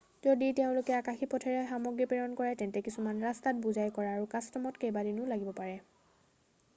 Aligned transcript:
যদি 0.27 0.45
তেওঁলোকে 0.59 0.93
আকাশী 1.01 1.25
পথেৰে 1.33 1.59
সামগ্ৰী 1.73 2.07
প্ৰেৰণ 2.13 2.33
কৰে 2.39 2.55
তেন্তে 2.61 2.83
কিছুমান 2.87 3.21
ৰাস্তাত 3.27 3.61
বোজাই 3.65 3.93
কৰা 3.99 4.15
আৰু 4.17 4.25
কাষ্টমত 4.31 4.83
কেইবাদিনো 4.85 5.29
লাগিব 5.35 5.53
পাৰে 5.61 5.77